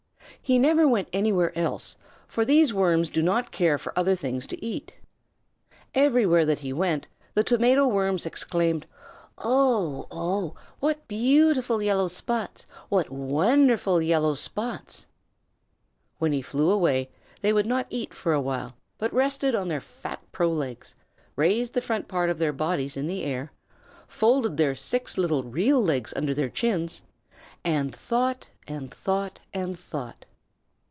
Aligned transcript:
He 0.43 0.57
never 0.57 0.87
went 0.87 1.07
anywhere 1.13 1.57
else, 1.57 1.95
for 2.27 2.43
these 2.43 2.73
worms 2.73 3.09
do 3.11 3.21
not 3.21 3.51
care 3.51 3.77
for 3.77 3.97
other 3.97 4.15
things 4.15 4.47
to 4.47 4.61
eat. 4.65 4.95
Everywhere 5.93 6.47
that 6.47 6.59
he 6.59 6.73
went 6.73 7.07
the 7.35 7.43
Tomato 7.43 7.85
Worms 7.87 8.25
exclaimed: 8.25 8.87
"Oh! 9.37 10.07
Oh! 10.09 10.55
What 10.79 11.07
beautiful 11.07 11.81
yellow 11.81 12.07
spots! 12.07 12.65
What 12.89 13.11
wonderful 13.11 14.01
yellow 14.01 14.33
spots!" 14.33 15.05
When 16.17 16.33
he 16.33 16.41
flew 16.41 16.71
away 16.71 17.11
they 17.41 17.53
would 17.53 17.67
not 17.67 17.87
eat 17.91 18.11
for 18.13 18.33
a 18.33 18.41
while, 18.41 18.75
but 18.97 19.13
rested 19.13 19.53
on 19.53 19.67
their 19.67 19.79
fat 19.81 20.21
pro 20.31 20.49
legs, 20.51 20.95
raised 21.35 21.73
the 21.73 21.81
front 21.81 22.07
part 22.07 22.31
of 22.31 22.39
their 22.39 22.53
bodies 22.53 22.97
in 22.97 23.05
the 23.05 23.23
air, 23.23 23.51
folded 24.07 24.57
their 24.57 24.75
six 24.75 25.17
little 25.19 25.43
real 25.43 25.81
legs 25.81 26.11
under 26.15 26.33
their 26.33 26.49
chins, 26.49 27.03
and 27.63 27.95
thought 27.95 28.49
and 28.67 28.91
thought 28.91 29.39
and 29.53 29.79
thought. 29.79 30.25